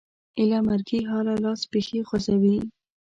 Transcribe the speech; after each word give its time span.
ایله 0.39 0.59
مرګي 0.67 0.99
حاله 1.09 1.33
لاس 1.43 1.61
پښې 1.71 1.99
خوځوي 2.07 2.57